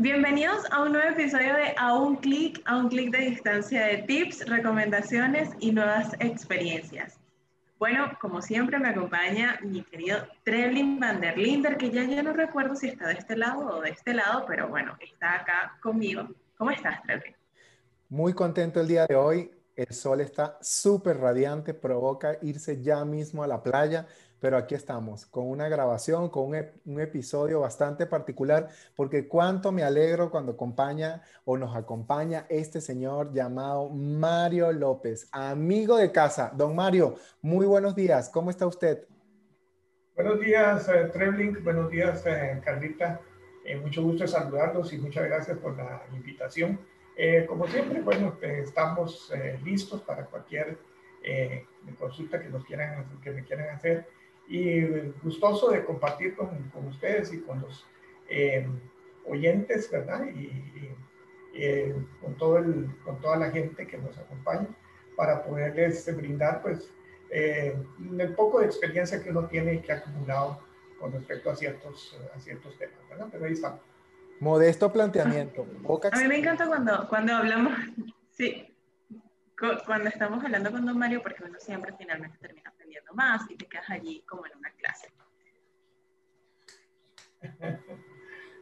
[0.00, 3.96] Bienvenidos a un nuevo episodio de A un clic, a un clic de distancia de
[4.02, 7.18] tips, recomendaciones y nuevas experiencias.
[7.80, 12.32] Bueno, como siempre me acompaña mi querido Trevlin van der Linder, que ya yo no
[12.32, 16.28] recuerdo si está de este lado o de este lado, pero bueno, está acá conmigo.
[16.56, 17.34] ¿Cómo estás, Trevlin?
[18.08, 19.50] Muy contento el día de hoy.
[19.74, 24.06] El sol está súper radiante, provoca irse ya mismo a la playa
[24.40, 30.30] pero aquí estamos con una grabación, con un, episodio bastante particular, porque cuánto me alegro
[30.30, 36.52] cuando acompaña o nos acompaña este señor llamado Mario López, amigo de casa.
[36.54, 39.06] Don Mario, muy buenos días, ¿cómo está usted?
[40.14, 43.20] Buenos días, eh, Trebling, buenos días, eh, Carlita.
[43.64, 46.78] Eh, mucho gusto saludarlos y muchas gracias por la invitación.
[47.48, 49.32] como siempre, bueno, estamos
[49.64, 50.78] listos para cualquier
[51.98, 54.06] consulta que, nos quieran, que me quieran hacer
[54.48, 54.80] y
[55.22, 57.86] gustoso de compartir con, con ustedes y con los
[58.28, 58.66] eh,
[59.26, 60.26] oyentes, ¿verdad?
[60.34, 60.50] Y,
[61.54, 64.68] eh, con, todo el, con toda la gente que nos acompaña
[65.16, 66.90] para poderles brindar, pues,
[67.30, 67.76] eh,
[68.18, 70.60] el poco de experiencia que uno tiene y que ha acumulado
[70.98, 73.28] con respecto a ciertos, a ciertos temas, ¿verdad?
[73.30, 73.80] Pero ahí estamos.
[74.40, 75.66] Modesto planteamiento.
[76.12, 77.72] a mí me encanta cuando, cuando hablamos,
[78.30, 78.74] sí,
[79.84, 82.38] cuando estamos hablando con don Mario, porque uno siempre finalmente
[83.08, 85.08] termina más y te quedas allí como en una clase.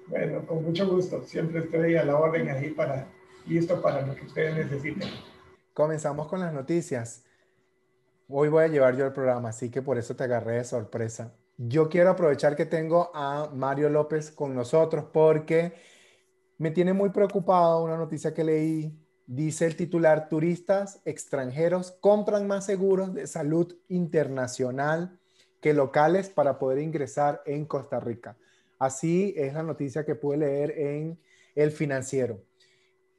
[0.09, 1.21] Bueno, con mucho gusto.
[1.25, 3.09] Siempre estoy a la orden ahí para,
[3.45, 5.11] listo para lo que ustedes necesiten.
[5.75, 7.25] Comenzamos con las noticias.
[8.29, 11.35] Hoy voy a llevar yo el programa, así que por eso te agarré de sorpresa.
[11.57, 15.75] Yo quiero aprovechar que tengo a Mario López con nosotros porque
[16.57, 22.65] me tiene muy preocupado una noticia que leí Dice el titular, turistas extranjeros compran más
[22.65, 25.19] seguros de salud internacional
[25.61, 28.37] que locales para poder ingresar en Costa Rica.
[28.79, 31.19] Así es la noticia que pude leer en
[31.57, 32.41] El Financiero.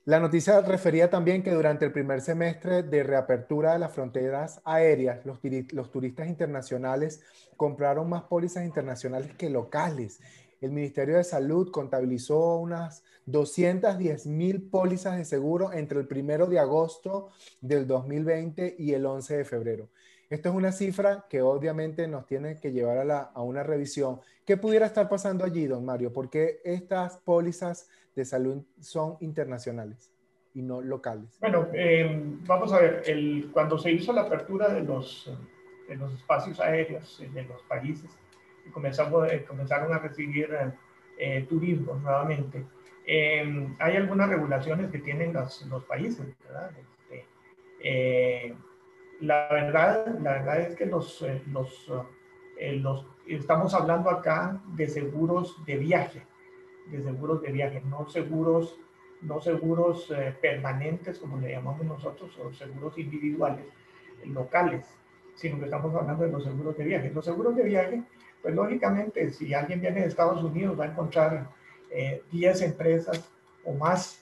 [0.06, 5.26] La noticia refería también que durante el primer semestre de reapertura de las fronteras aéreas,
[5.26, 5.40] los,
[5.74, 7.20] los turistas internacionales
[7.58, 10.22] compraron más pólizas internacionales que locales.
[10.62, 16.60] El Ministerio de Salud contabilizó unas 210 mil pólizas de seguro entre el primero de
[16.60, 17.30] agosto
[17.62, 19.90] del 2020 y el 11 de febrero.
[20.30, 24.20] Esto es una cifra que obviamente nos tiene que llevar a, una revisión.
[24.46, 26.12] ¿Qué pudiera estar pasando allí, don Mario?
[26.12, 30.12] Porque estas pólizas de salud son internacionales
[30.54, 31.38] y no locales.
[31.40, 32.10] Bueno, eh,
[32.46, 33.04] vamos a ver,
[33.54, 35.32] cuando se hizo la apertura de los,
[35.88, 38.10] los espacios aéreos de los países
[38.72, 40.50] comenzamos, eh, comenzaron a recibir
[41.18, 42.66] eh, turismo nuevamente,
[43.10, 46.72] Em, hay algunas regulaciones que tienen los, los países, ¿verdad?
[46.78, 47.26] Este,
[47.80, 48.54] eh,
[49.22, 51.90] la, verdad, la verdad es que los, eh, los,
[52.60, 56.22] eh, los, estamos hablando acá de seguros de viaje,
[56.88, 58.78] de seguros de viaje, no seguros,
[59.22, 63.66] no seguros permanentes, como le llamamos nosotros, o seguros individuales,
[64.26, 64.86] locales,
[65.34, 67.10] sino que estamos hablando de los seguros de viaje.
[67.12, 68.04] Los seguros de viaje,
[68.42, 71.57] pues lógicamente, si alguien viene de Estados Unidos, va a encontrar
[71.90, 73.30] 10 eh, empresas
[73.64, 74.22] o más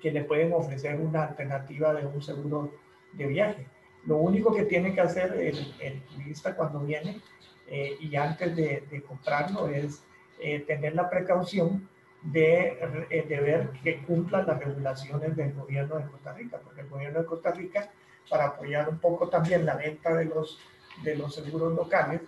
[0.00, 2.72] que le pueden ofrecer una alternativa de un seguro
[3.12, 3.66] de viaje.
[4.04, 7.20] Lo único que tiene que hacer el, turista cuando viene
[7.66, 10.02] eh, y antes de, comprarlo es
[10.40, 11.88] eh, tener la precaución
[12.22, 17.20] de, de, ver que cumplan las regulaciones del gobierno de Costa Rica, porque el gobierno
[17.20, 17.90] de Costa Rica,
[18.28, 20.58] para apoyar un poco también la venta de los,
[21.02, 22.20] de los seguros locales,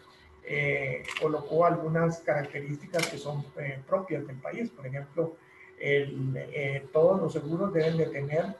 [0.52, 4.68] eh, colocó algunas características que son eh, propias del país.
[4.70, 5.36] Por ejemplo,
[5.78, 8.56] eh, todos los seguros deben de tener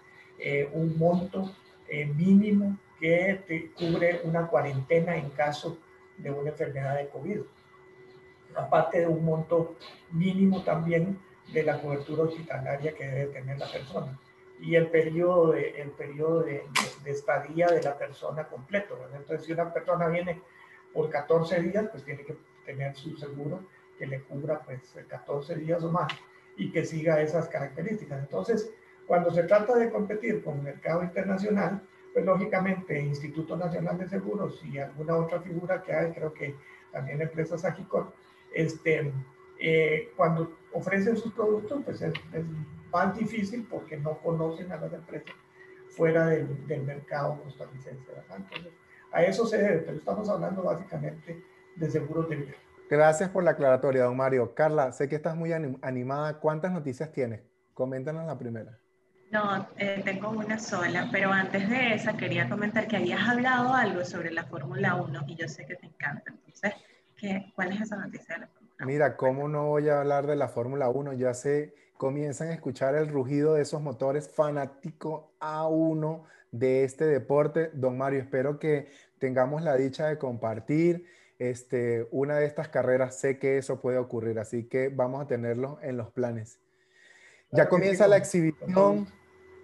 [0.72, 1.52] un monto
[2.14, 5.78] mínimo que cubre una cuarentena en caso
[6.16, 7.40] de una enfermedad de COVID.
[8.54, 9.74] Aparte de un monto
[10.12, 11.18] mínimo también
[11.52, 14.16] de la cobertura hospitalaria que debe tener la persona
[14.60, 16.62] y el periodo de, el periodo de,
[17.02, 18.96] de estadía de la persona completo.
[19.12, 20.40] Entonces, si una persona viene
[20.92, 23.64] por 14 días, pues tiene que tener su seguro
[23.98, 26.12] que le cubra pues 14 días o más
[26.56, 28.20] y que siga esas características.
[28.20, 28.70] Entonces,
[29.06, 31.82] cuando se trata de competir con el mercado internacional,
[32.12, 36.54] pues lógicamente Instituto Nacional de Seguros y alguna otra figura que hay, creo que
[36.92, 38.12] también empresas Agicor,
[38.52, 39.12] este,
[39.58, 42.14] eh, cuando ofrecen sus productos, pues es,
[42.92, 45.32] más difícil porque no conocen a las empresas
[45.90, 48.02] fuera del, del mercado costarricense.
[48.36, 48.72] Entonces,
[49.12, 51.42] a eso se debe, pero estamos hablando básicamente
[51.76, 52.54] de seguros de vida.
[52.88, 54.54] Gracias por la aclaratoria, don Mario.
[54.54, 56.40] Carla, sé que estás muy animada.
[56.40, 57.40] ¿Cuántas noticias tienes?
[57.72, 58.78] Coméntanos la primera.
[59.30, 64.04] No, eh, tengo una sola, pero antes de esa quería comentar que habías hablado algo
[64.04, 66.32] sobre la Fórmula 1 y yo sé que te encanta.
[66.32, 66.74] Entonces,
[67.16, 68.86] ¿qué, ¿cuál es esa noticia de la Fórmula 1?
[68.86, 71.12] Mira, ¿cómo no voy a hablar de la Fórmula 1?
[71.12, 77.06] Ya sé comienzan a escuchar el rugido de esos motores fanático a uno de este
[77.06, 77.70] deporte.
[77.74, 78.88] Don Mario, espero que
[79.18, 81.06] tengamos la dicha de compartir
[81.38, 83.18] este, una de estas carreras.
[83.18, 86.60] Sé que eso puede ocurrir, así que vamos a tenerlo en los planes.
[87.52, 89.08] Ya comienza la exhibición,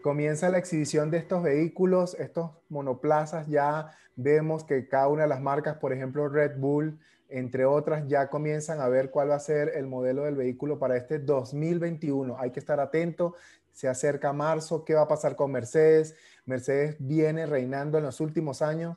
[0.02, 3.46] comienza la exhibición de estos vehículos, estos monoplazas.
[3.46, 6.98] Ya vemos que cada una de las marcas, por ejemplo Red Bull,
[7.28, 10.96] entre otras, ya comienzan a ver cuál va a ser el modelo del vehículo para
[10.96, 12.36] este 2021.
[12.38, 13.34] Hay que estar atento,
[13.72, 16.16] se acerca marzo, ¿qué va a pasar con Mercedes?
[16.46, 18.96] Mercedes viene reinando en los últimos años.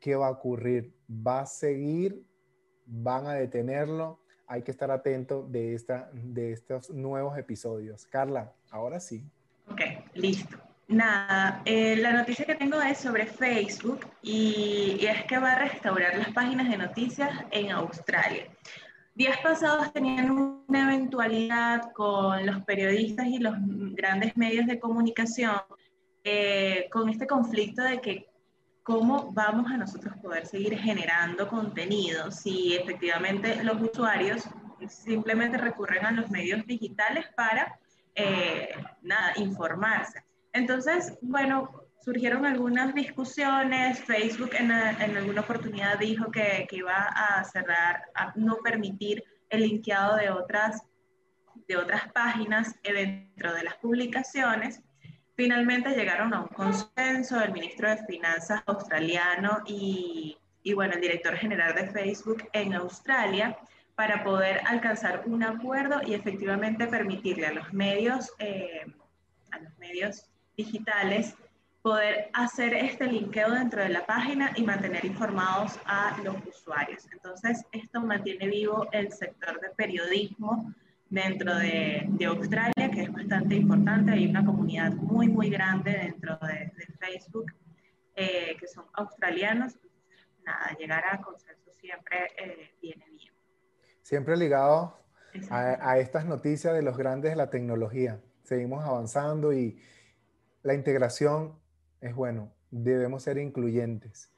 [0.00, 0.92] ¿Qué va a ocurrir?
[1.08, 2.22] ¿Va a seguir?
[2.86, 4.18] ¿Van a detenerlo?
[4.48, 8.04] Hay que estar atento de, esta, de estos nuevos episodios.
[8.06, 9.24] Carla, ahora sí.
[9.70, 9.80] Ok,
[10.14, 10.58] listo.
[10.88, 16.18] Nada, eh, la noticia que tengo es sobre Facebook y, es que va a restaurar
[16.18, 18.48] las páginas de noticias en Australia.
[19.14, 23.54] Días pasados tenían una eventualidad con los periodistas y los
[23.94, 25.54] grandes medios de comunicación
[26.24, 28.28] eh, con este conflicto de que
[28.82, 34.44] cómo vamos a nosotros poder seguir generando contenido si efectivamente los usuarios
[34.88, 37.78] simplemente recurren a los medios digitales para
[38.14, 38.68] eh,
[39.02, 40.24] nada, informarse.
[40.52, 41.70] Entonces, bueno,
[42.00, 44.00] surgieron algunas discusiones.
[44.00, 50.16] Facebook en, alguna oportunidad dijo que, que, iba a cerrar, a no permitir el linkeado
[50.16, 50.82] de otras,
[51.68, 54.82] de otras páginas dentro de las publicaciones.
[55.42, 61.34] Finalmente llegaron a un consenso el ministro de Finanzas australiano y, y bueno, el director
[61.34, 63.58] general de Facebook en Australia
[63.96, 68.86] para poder alcanzar un acuerdo y efectivamente permitirle a los medios, eh,
[69.50, 71.34] a los medios digitales
[71.82, 77.08] poder hacer este linkeo dentro de la página y mantener informados a los usuarios.
[77.10, 80.72] Entonces, esto mantiene vivo el sector de periodismo
[81.12, 84.12] dentro de, de Australia, que es bastante importante.
[84.12, 87.52] Hay una comunidad muy, muy grande dentro de, Facebook,
[88.16, 89.78] eh, que son australianos.
[90.44, 93.32] Nada, llegar a consenso siempre eh, viene bien.
[94.00, 94.98] Siempre ligado
[95.50, 98.18] a, a estas noticias de los grandes de la tecnología.
[98.42, 99.78] Seguimos avanzando y
[100.62, 101.58] la integración
[102.00, 104.32] es bueno, debemos ser incluyentes.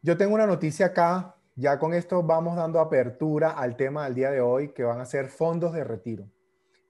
[0.00, 4.30] Yo tengo una noticia acá, ya con esto vamos dando apertura al tema del día
[4.30, 6.30] de hoy, que van a ser fondos de retiro.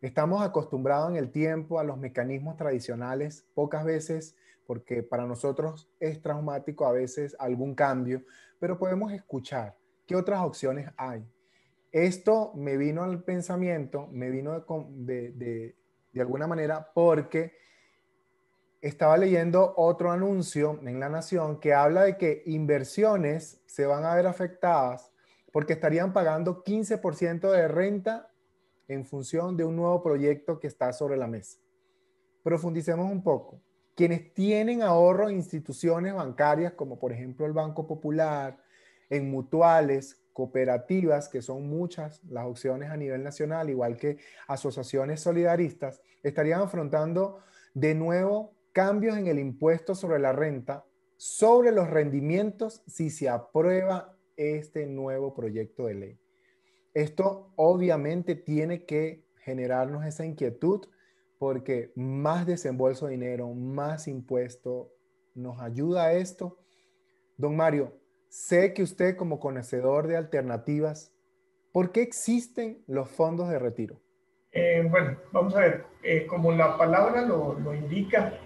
[0.02, 4.36] Estamos acostumbrados en el tiempo a los mecanismos tradicionales, pocas veces,
[4.66, 8.22] porque para nosotros es traumático a veces algún cambio,
[8.60, 9.74] pero podemos escuchar
[10.06, 11.24] qué otras opciones hay.
[11.90, 14.52] Esto me vino al pensamiento, me vino
[14.90, 15.76] de, de,
[16.12, 17.52] de alguna manera porque
[18.80, 24.14] estaba leyendo otro anuncio en La Nación que habla de que inversiones se van a
[24.14, 25.10] ver afectadas
[25.52, 28.30] porque estarían pagando 15% de renta
[28.86, 31.58] en función de un nuevo proyecto que está sobre la mesa.
[32.42, 33.60] Profundicemos un poco.
[33.94, 38.58] Quienes tienen ahorro en instituciones bancarias como por ejemplo el Banco Popular,
[39.10, 46.00] en mutuales, cooperativas, que son muchas las opciones a nivel nacional, igual que asociaciones solidaristas,
[46.22, 47.40] estarían afrontando
[47.74, 50.84] de nuevo cambios en el impuesto sobre la renta
[51.16, 56.18] sobre los rendimientos si se aprueba este nuevo proyecto de ley.
[56.94, 60.86] Esto obviamente tiene que generarnos esa inquietud
[61.40, 64.92] porque más desembolso de dinero, más impuesto,
[65.34, 66.60] nos ayuda a esto.
[67.36, 71.12] Don Mario, sé que usted como conocedor de alternativas,
[71.72, 74.00] ¿por qué existen los fondos de retiro?
[74.52, 78.37] Eh, bueno, vamos a ver, eh, como la palabra lo, lo indica,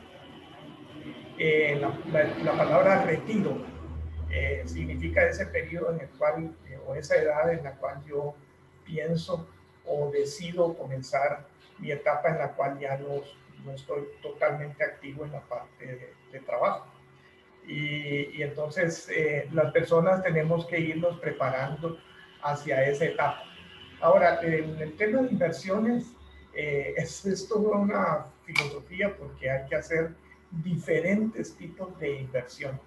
[1.45, 3.57] eh, la, palabra retiro
[4.31, 8.37] eh, significa ese periodo en el cual, eh, o esa edad en la cual yo
[8.85, 9.49] pienso
[9.85, 11.45] o decido comenzar
[11.81, 13.23] mi etapa en la cual ya no,
[13.65, 16.87] no estoy totalmente activo en la parte de, trabajo.
[17.67, 19.09] Y, y entonces
[19.51, 21.99] las personas tenemos que irnos preparando
[22.43, 23.43] hacia esa etapa.
[24.01, 26.13] Ahora, en el tema de inversiones,
[26.55, 30.15] es, es toda una filosofía porque hay que hacer
[30.63, 32.81] diferentes tipos de inversiones.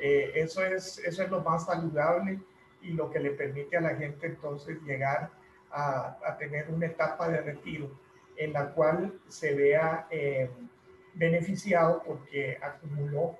[0.00, 2.38] Eh, eso, es, eso es lo más saludable
[2.82, 5.30] y lo que le permite a la gente entonces llegar
[5.70, 7.90] a, a tener una etapa de retiro
[8.36, 10.48] en la cual se vea eh,
[11.14, 13.36] beneficiado porque acumuló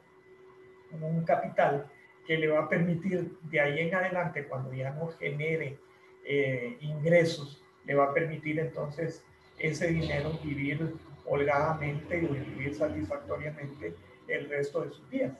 [0.90, 1.86] un capital
[2.26, 5.78] que le va a permitir de ahí en adelante, cuando ya no genere
[6.24, 9.24] eh, ingresos, le va a permitir entonces
[9.58, 10.94] ese dinero vivir
[11.28, 13.94] holgadamente y vivir satisfactoriamente
[14.26, 15.32] el resto de sus días.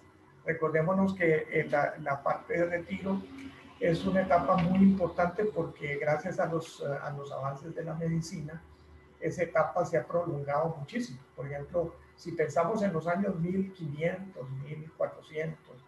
[0.45, 3.21] Recordémonos que eh, la, la, parte de retiro
[3.81, 8.63] es una etapa muy importante porque gracias a los, a los avances de la medicina
[9.21, 11.19] esa etapa se ha prolongado muchísimo.
[11.35, 15.85] Por ejemplo, si pensamos en los años 1500, 1400,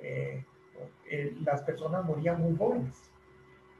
[0.00, 0.44] eh,
[1.06, 3.10] eh, las personas morían muy jóvenes,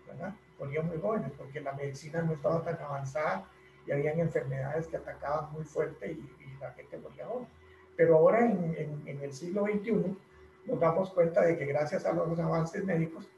[0.06, 0.34] ¿verdad?
[0.58, 3.44] Morían muy jóvenes porque la medicina no estaba tan avanzada
[3.86, 7.46] y habían enfermedades que atacaban muy fuerte y, la gente moría joven.
[7.94, 10.16] Pero ahora en, en, el siglo XXI
[10.64, 13.28] nos damos cuenta de que gracias a los avances médicos,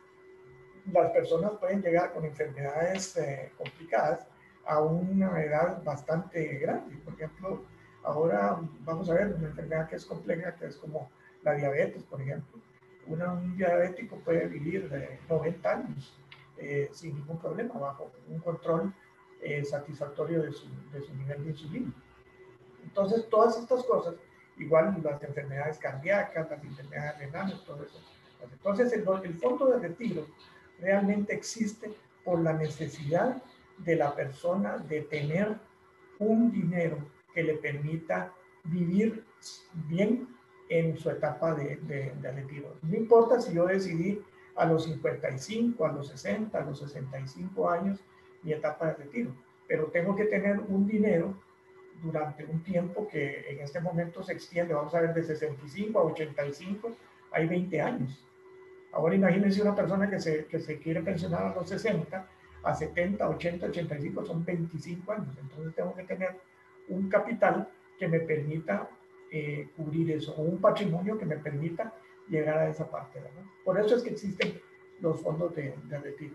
[0.93, 4.29] las personas pueden llegar con enfermedades eh, complicadas
[4.67, 6.97] a una edad bastante grande.
[7.05, 7.65] Por ejemplo,
[8.05, 11.11] ahora vamos a ver una enfermedad que es compleja, que es como
[11.43, 12.61] la diabetes, por ejemplo.
[13.07, 16.19] un diabético puede vivir de 90 años
[16.59, 18.93] eh, sin ningún problema, bajo un control
[19.40, 21.93] eh, satisfactorio de su, de su nivel de insulina.
[22.85, 24.14] Entonces, todas estas cosas,
[24.57, 28.00] igual las enfermedades cardíacas, las enfermedades renales, todo eso.
[28.43, 30.26] Entonces, el, el fondo de retiro
[30.81, 31.90] realmente existe
[32.25, 33.43] por la necesidad
[33.78, 35.57] de la persona de tener
[36.19, 36.99] un dinero
[37.35, 38.33] que le permita
[38.64, 39.25] vivir
[39.88, 40.28] bien
[40.69, 42.75] en su etapa de, de, retiro.
[42.83, 44.21] No importa si yo decidí
[44.57, 48.00] a los 55, a los 60, a los 65 años
[48.47, 49.31] mi etapa de retiro,
[49.67, 51.35] pero tengo que tener un dinero
[52.03, 56.05] durante un tiempo que en este momento se extiende, vamos a ver, de 65 a
[56.05, 56.93] 85,
[57.33, 58.25] hay 20 años.
[58.93, 62.29] Ahora imagínense una persona que se, que se quiere pensionar a los 60,
[62.62, 65.37] a 70, 80, 85, son 25 años.
[65.41, 66.37] Entonces tengo que tener
[66.88, 68.88] un capital que me permita
[69.31, 71.93] eh, cubrir eso, o un patrimonio que me permita
[72.29, 73.19] llegar a esa parte.
[73.21, 73.43] ¿verdad?
[73.65, 74.61] Por eso es que existen
[75.00, 76.35] los fondos de, retiro.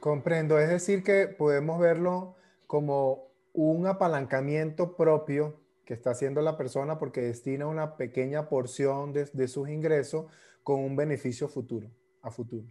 [0.00, 2.34] Comprendo, es decir, que podemos verlo
[2.66, 9.26] como un apalancamiento propio que está haciendo la persona porque destina una pequeña porción de,
[9.32, 10.26] de sus ingresos
[10.62, 11.90] con un beneficio futuro,
[12.22, 12.64] a futuro.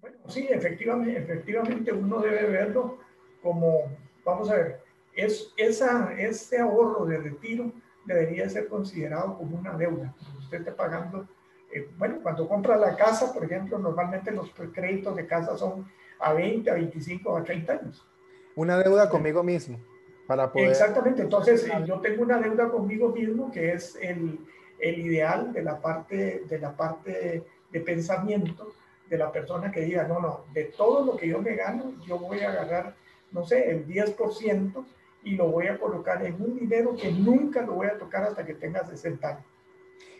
[0.00, 2.98] Bueno, sí, efectivamente, efectivamente uno debe verlo
[3.42, 3.84] como,
[4.24, 4.80] vamos a ver,
[5.14, 7.72] es, esa, ese ahorro de retiro
[8.04, 10.14] debería ser considerado como una deuda.
[10.38, 11.28] Usted está pagando,
[11.72, 15.86] eh, bueno, cuando compra la casa, por ejemplo, normalmente los créditos de casa son
[16.18, 18.06] a 20, a 25, a 30 años.
[18.54, 19.78] Una deuda conmigo mismo.
[20.26, 20.70] Para poder...
[20.70, 24.40] Exactamente, entonces yo tengo una deuda conmigo mismo que es el,
[24.80, 28.72] el ideal de la parte de la parte de pensamiento
[29.08, 32.18] de la persona que diga, no, no, de todo lo que yo me gano, yo
[32.18, 32.96] voy a agarrar,
[33.30, 34.84] no sé, el 10%
[35.22, 38.44] y lo voy a colocar en un dinero que nunca lo voy a tocar hasta
[38.44, 39.44] que tenga 60 años.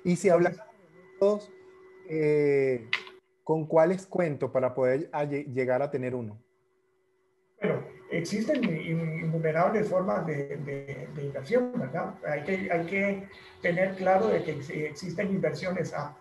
[0.04, 0.56] Y si hablas
[2.08, 2.88] eh,
[3.46, 5.08] ¿con cuáles cuento para poder
[5.52, 6.36] llegar a tener uno?
[7.60, 12.14] Bueno, existen innumerables formas de, inversión, ¿verdad?
[12.26, 13.28] Hay que, hay que
[13.62, 16.16] tener claro de que existen inversiones a,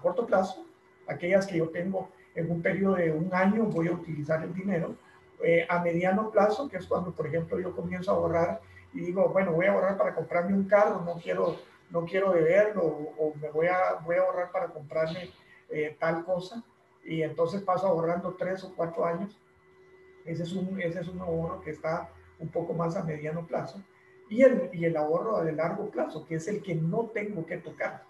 [0.00, 0.64] corto plazo,
[1.08, 4.94] aquellas que yo tengo en un periodo de un año voy a utilizar el dinero,
[5.42, 8.60] eh, a mediano plazo, que es cuando, por ejemplo, yo comienzo a ahorrar
[8.92, 11.56] y digo, bueno, voy a ahorrar para comprarme un carro, no quiero,
[11.90, 15.30] no quiero deberlo, o, me voy a, voy a ahorrar para comprarme
[15.70, 16.62] eh, tal cosa,
[17.04, 19.38] y entonces paso ahorrando tres o cuatro años
[20.24, 23.82] ese es un, ese es un ahorro que está un poco más a mediano plazo.
[24.28, 27.58] Y el, y el ahorro a largo plazo, que es el que no tengo que
[27.58, 28.04] tocar.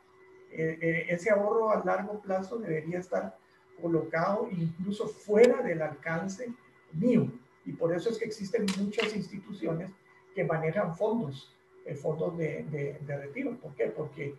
[0.52, 3.36] Eh, eh, ese ahorro a largo plazo debería estar
[3.82, 6.52] colocado incluso fuera del alcance
[6.92, 7.28] mío.
[7.64, 9.90] Y por eso es que existen muchas instituciones
[10.34, 11.52] que manejan fondos,
[11.84, 12.62] eh, fondos de,
[13.00, 13.56] de, retiro.
[13.56, 13.86] ¿Por qué?
[13.86, 14.36] Porque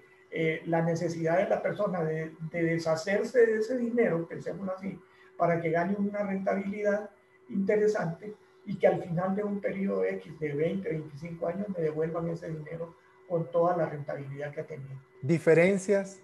[0.65, 4.99] la necesidad de la persona de, de deshacerse de ese dinero, pensemos así,
[5.37, 7.09] para que gane una rentabilidad,
[7.49, 8.33] interesante
[8.65, 12.49] y que al final de un periodo X de 20, 25 años me devuelvan ese
[12.49, 12.95] dinero
[13.27, 14.95] con toda la rentabilidad que ha tenido.
[15.21, 16.19] ¿Diferencias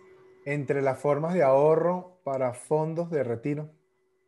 [0.46, 3.70] entre las formas de ahorro para fondos de retiro?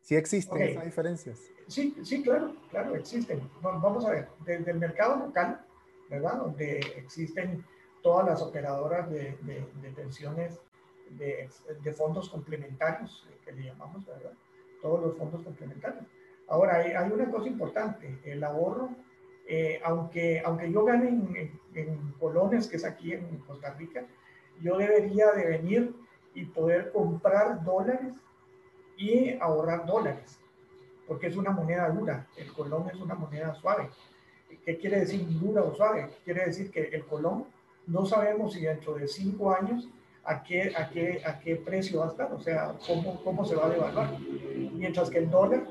[0.00, 1.40] ¿Sí existen esas diferencias?
[1.66, 3.40] Sí, sí, claro, claro, existen.
[3.62, 5.64] Vamos a ver, desde el mercado local,
[6.10, 6.36] ¿verdad?
[6.36, 7.64] Donde existen
[8.04, 10.60] todas las operadoras de, de, pensiones
[11.08, 11.48] de,
[11.82, 14.32] de, fondos complementarios, que le llamamos, ¿verdad?
[14.82, 16.04] Todos los fondos complementarios
[16.48, 18.90] Ahora, hay, una cosa importante, el ahorro,
[19.48, 21.08] eh, aunque, aunque yo gane
[21.74, 24.04] en, colones, que es aquí en Costa Rica,
[24.60, 25.94] yo debería de venir
[26.34, 28.14] y poder comprar dólares
[28.98, 30.38] y ahorrar dólares,
[31.06, 33.88] porque es una moneda dura, el colón es una moneda suave.
[34.64, 36.10] ¿Qué quiere decir dura o suave?
[36.24, 37.46] Quiere decir que el colón
[37.86, 39.88] no sabemos si dentro de cinco años
[40.24, 43.54] a qué, a qué, a qué precio va a estar, o sea, cómo, cómo se
[43.54, 44.18] va a devaluar.
[44.72, 45.66] Mientras que el dólar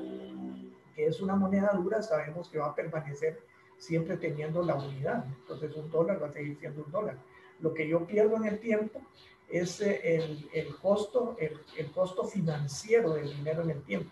[0.94, 3.40] que es una moneda dura, sabemos que va a permanecer
[3.76, 5.24] siempre teniendo la unidad.
[5.40, 7.18] Entonces un dólar va a seguir siendo un dólar.
[7.60, 9.00] Lo que yo pierdo en el tiempo
[9.48, 14.10] es eh, el, el costo, el, el, costo financiero del dinero en el tiempo.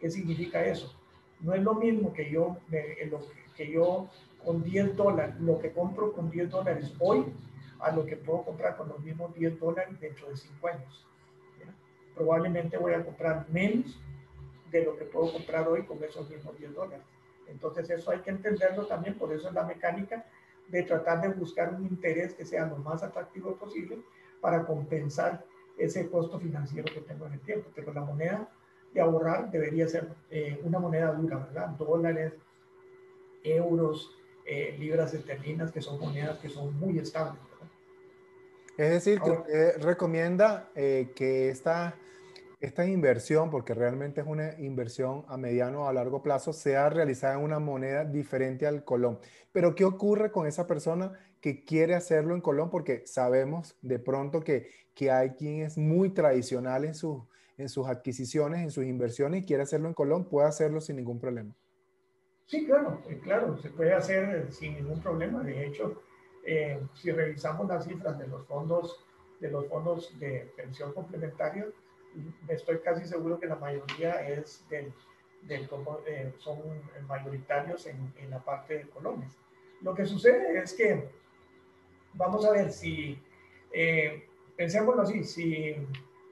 [0.00, 0.94] ¿Qué significa eso?
[1.40, 2.58] No es lo mismo que yo,
[3.56, 4.08] que yo
[4.44, 7.26] con 10 dólares, lo que compro con 10 dólares hoy,
[7.80, 11.06] a lo que puedo comprar con los mismos 10 dólares dentro de 5 años.
[12.14, 14.00] Probablemente voy a comprar menos
[14.70, 17.06] de lo que puedo comprar hoy con esos mismos 10 dólares.
[17.46, 20.24] Entonces eso hay que entenderlo también, por eso es la mecánica
[20.68, 23.98] de tratar de buscar un interés que sea lo más atractivo posible
[24.40, 25.44] para compensar
[25.78, 27.70] ese costo financiero que tengo en el tiempo.
[27.74, 28.48] Pero la moneda
[28.92, 31.68] de ahorrar debería ser eh, una moneda dura, ¿verdad?
[31.70, 32.34] Dólares,
[33.44, 34.17] euros,
[34.48, 37.40] eh, libras esterlinas, que son monedas que son muy estables.
[38.78, 41.96] Es decir, que usted recomienda eh, que esta,
[42.60, 47.34] esta inversión, porque realmente es una inversión a mediano o a largo plazo, sea realizada
[47.34, 49.18] en una moneda diferente al colón.
[49.50, 52.70] Pero ¿qué ocurre con esa persona que quiere hacerlo en colón?
[52.70, 57.22] Porque sabemos de pronto que, que hay quien es muy tradicional en, sus
[57.58, 61.18] en sus adquisiciones, en sus inversiones y quiere hacerlo en colón, puede hacerlo sin ningún
[61.18, 61.52] problema.
[62.48, 65.42] Sí, claro, eh, claro, se puede hacer sin ningún problema.
[65.42, 66.02] De hecho,
[66.42, 69.04] eh, si revisamos las cifras de los fondos
[69.38, 71.66] de los fondos de pensión complementaria,
[72.48, 74.92] estoy casi seguro que la mayoría es del,
[75.42, 75.68] del
[76.06, 76.58] eh, son
[77.06, 79.30] mayoritarios en, en, la parte de colones.
[79.82, 81.08] Lo que sucede es que,
[82.14, 83.22] vamos a ver si,
[83.72, 84.26] eh,
[84.58, 85.76] así, si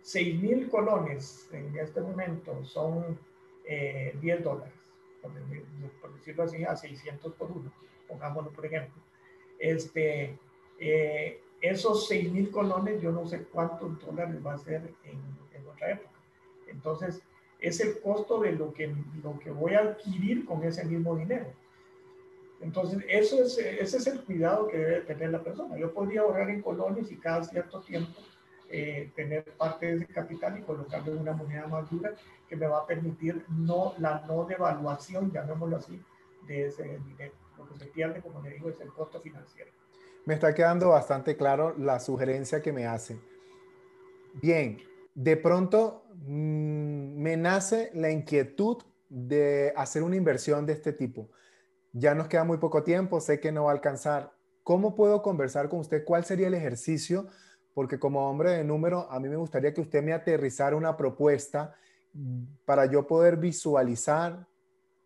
[0.00, 3.18] 6 mil colones en este momento son
[3.64, 4.75] 10 dólares,
[5.22, 7.72] por, decirlo así, a 600 por uno,
[8.08, 9.02] pongámoslo por ejemplo.
[9.58, 10.38] Este,
[10.78, 15.20] eh, esos 6 mil colones, yo no sé cuántos dólares va a ser en,
[15.54, 16.10] en, otra época.
[16.68, 17.22] Entonces,
[17.58, 21.46] es el costo de lo que, lo que voy a adquirir con ese mismo dinero.
[22.60, 25.76] Entonces, eso es, ese es el cuidado que debe tener la persona.
[25.76, 28.20] Yo podría ahorrar en colones y cada cierto tiempo
[28.68, 32.14] eh, tener parte de ese capital y colocarlo en una moneda más dura
[32.48, 36.02] que me va a permitir no, la no devaluación, llamémoslo así,
[36.46, 37.34] de ese dinero.
[37.56, 39.70] Lo que se pierde, como le digo, es el costo financiero.
[40.24, 43.18] Me está quedando bastante claro la sugerencia que me hace.
[44.42, 44.78] Bien,
[45.14, 51.30] de pronto mmm, me nace la inquietud de hacer una inversión de este tipo.
[51.92, 54.32] Ya nos queda muy poco tiempo, sé que no va a alcanzar.
[54.62, 56.04] ¿Cómo puedo conversar con usted?
[56.04, 57.28] ¿Cuál sería el ejercicio?
[57.76, 61.74] Porque como hombre de número, a mí me gustaría que usted me aterrizara una propuesta
[62.64, 64.46] para yo poder visualizar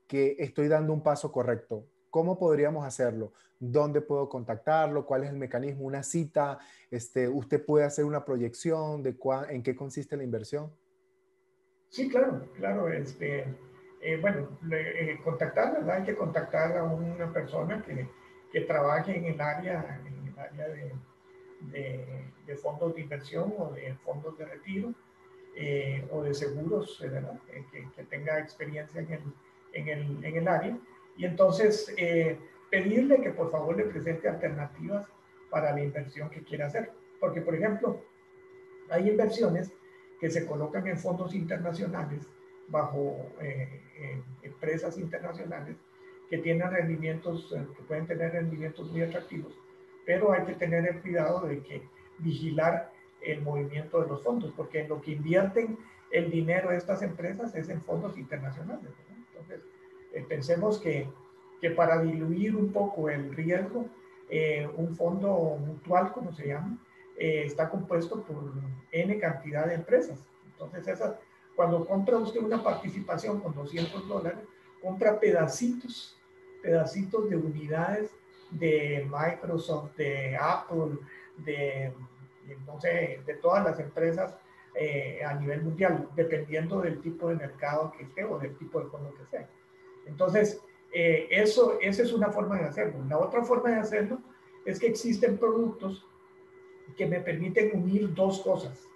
[0.06, 1.88] que estoy dando un paso correcto.
[2.10, 3.32] ¿Cómo podríamos hacerlo?
[3.58, 5.04] ¿Dónde puedo contactarlo?
[5.04, 5.84] ¿Cuál es el mecanismo?
[5.84, 6.60] ¿Una cita?
[6.92, 9.16] Este, ¿Usted puede hacer una proyección de
[9.48, 10.70] en qué consiste la inversión?
[11.88, 12.88] Sí, claro, claro.
[12.88, 13.52] Este,
[14.00, 15.96] eh, bueno, eh, contactar, ¿verdad?
[15.96, 18.08] Hay que contactar a una persona que,
[18.52, 20.92] que trabaje en el área, en el área de,
[21.60, 24.94] de, de, fondos de inversión o de fondos de retiro
[25.54, 27.38] eh, o de seguros, ¿verdad?
[27.70, 29.22] Que, tenga experiencia en el,
[29.72, 30.78] en el, en el área.
[31.16, 31.94] Y entonces
[32.70, 35.06] pedirle que por favor le presente alternativas
[35.50, 36.92] para la inversión que quiera hacer.
[37.18, 38.02] Porque, por ejemplo,
[38.88, 39.72] hay inversiones
[40.20, 42.26] que se colocan en fondos internacionales
[42.68, 45.76] bajo eh, eh, empresas internacionales
[46.28, 49.52] que tienen rendimientos, eh, que pueden tener rendimientos muy atractivos,
[50.04, 51.82] pero hay que tener el cuidado de que
[52.18, 55.78] vigilar el movimiento de los fondos, porque en lo que invierten
[56.10, 58.90] el dinero de estas empresas es en fondos internacionales.
[59.28, 59.60] Entonces,
[60.28, 61.06] pensemos que,
[61.60, 63.86] que, para diluir un poco el riesgo,
[64.76, 66.78] un fondo mutual, como se llama,
[67.16, 68.52] está compuesto por
[68.90, 70.18] N cantidad de empresas.
[70.52, 71.14] Entonces, esas
[71.60, 74.38] cuando compra usted una participación con 200 dólares,
[74.80, 76.16] compra pedacitos,
[76.62, 78.10] pedacitos de unidades
[78.50, 80.98] de Microsoft, de Apple,
[81.38, 81.92] de,
[82.66, 84.36] no sé, de todas las empresas
[84.74, 88.88] eh, a nivel mundial, dependiendo del tipo de mercado que esté o del tipo de
[88.88, 89.48] fondo que sea.
[90.06, 90.60] Entonces,
[90.92, 93.04] eh, eso, esa es una forma de hacerlo.
[93.08, 94.18] La otra forma de hacerlo
[94.64, 96.06] es que existen productos
[96.96, 98.86] que me permiten unir dos cosas.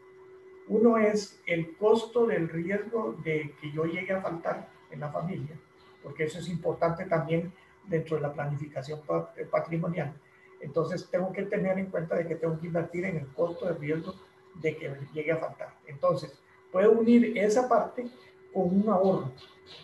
[0.68, 5.58] Uno es el costo del riesgo de que yo llegue a faltar en la familia,
[6.02, 7.52] porque eso es importante también
[7.86, 9.00] dentro de la planificación
[9.36, 10.14] eh, patrimonial.
[10.60, 13.74] Entonces tengo que tener en cuenta de que tengo que invertir en el costo de
[13.74, 14.14] riesgo
[14.60, 15.74] de que llegue a faltar.
[15.86, 16.38] Entonces,
[16.70, 18.06] puedo unir esa parte
[18.52, 19.32] con un ahorro,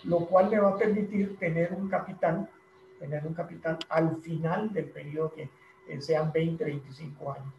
[0.05, 2.49] lo cual me va a permitir tener un capital,
[2.99, 5.51] tener un capital al final del periodo que
[5.89, 7.53] eh, sean 20, 25 años,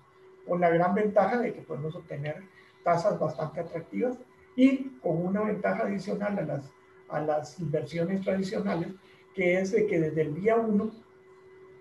[0.47, 2.43] con la gran ventaja de que podemos obtener
[2.83, 4.17] tasas bastante atractivas
[4.55, 6.71] y con una ventaja adicional a las,
[7.09, 8.89] a las inversiones tradicionales,
[9.35, 10.91] que es de que desde el día uno,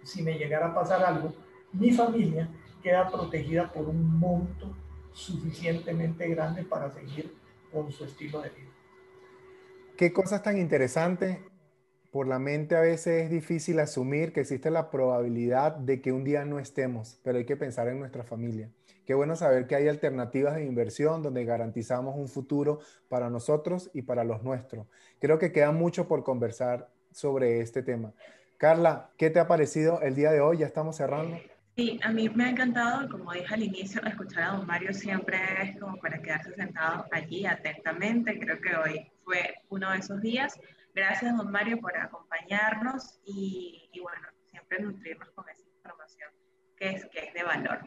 [0.03, 1.33] si me llegara a pasar algo,
[1.73, 2.49] mi familia
[2.83, 4.75] queda protegida por un monto
[5.13, 7.35] suficientemente grande para seguir
[7.73, 8.71] con su estilo de vida.
[9.97, 11.39] Qué cosas tan interesantes.
[12.11, 16.25] por la mente a veces es difícil asumir que existe la probabilidad de que un
[16.25, 18.69] día no estemos, pero hay que pensar en nuestra familia.
[19.07, 24.03] Qué bueno saber que hay alternativas de inversión donde garantizamos un futuro para nosotros y
[24.03, 24.89] para los nuestros.
[25.21, 28.13] Creo que queda mucho por conversar sobre este tema.
[28.57, 30.59] Carla, ¿qué te ha parecido el día de hoy?
[30.59, 31.39] Ya estamos cerrando.
[31.77, 35.39] Sí, a mí me ha encantado, como dije al inicio, escuchar a don Mario siempre
[35.63, 38.39] es como para quedarse sentado allí atentamente.
[38.39, 40.61] Creo que hoy fue uno de esos días.
[40.95, 46.31] Gracias, don Mario, por acompañarnos y, bueno, siempre nutrirnos con esa información
[46.77, 47.79] que es, que es de valor.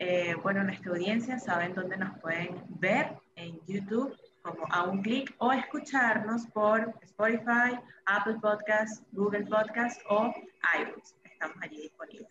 [0.00, 4.16] Eh, bueno, nuestra audiencia saben dónde nos pueden ver en YouTube
[4.48, 10.32] como a un clic o escucharnos por Spotify, Apple Podcasts, Google Podcasts o
[10.80, 11.14] iTunes.
[11.24, 12.28] Estamos allí disponibles.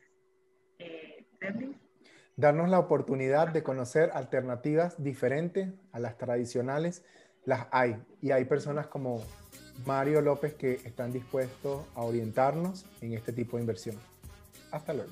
[0.79, 1.25] Eh,
[2.35, 7.03] Darnos la oportunidad de conocer alternativas diferentes a las tradicionales,
[7.45, 7.97] las hay.
[8.21, 9.23] Y hay personas como
[9.85, 13.97] Mario López que están dispuestos a orientarnos en este tipo de inversión.
[14.71, 15.11] Hasta luego.